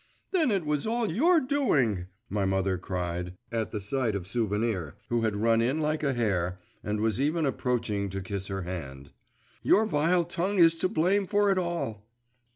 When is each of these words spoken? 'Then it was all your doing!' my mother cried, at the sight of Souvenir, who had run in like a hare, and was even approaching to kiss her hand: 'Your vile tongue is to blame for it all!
'Then 0.31 0.49
it 0.49 0.65
was 0.65 0.87
all 0.87 1.11
your 1.11 1.39
doing!' 1.39 2.07
my 2.27 2.43
mother 2.43 2.75
cried, 2.75 3.35
at 3.51 3.69
the 3.69 3.79
sight 3.79 4.15
of 4.15 4.25
Souvenir, 4.25 4.95
who 5.09 5.21
had 5.21 5.35
run 5.35 5.61
in 5.61 5.79
like 5.79 6.01
a 6.01 6.13
hare, 6.13 6.59
and 6.83 6.99
was 6.99 7.21
even 7.21 7.45
approaching 7.45 8.09
to 8.09 8.19
kiss 8.19 8.47
her 8.47 8.63
hand: 8.63 9.11
'Your 9.61 9.85
vile 9.85 10.23
tongue 10.23 10.57
is 10.57 10.73
to 10.73 10.89
blame 10.89 11.27
for 11.27 11.51
it 11.51 11.59
all! 11.59 12.07